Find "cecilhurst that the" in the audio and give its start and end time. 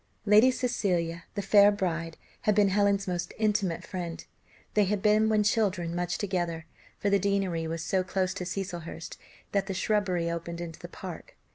8.43-9.75